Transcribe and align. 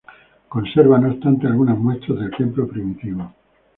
Conserva, 0.49 0.97
no 0.97 1.09
obstante, 1.11 1.45
algunas 1.45 1.77
muestras 1.77 2.17
del 2.17 2.31
templo 2.35 2.67
primitivo. 2.67 3.31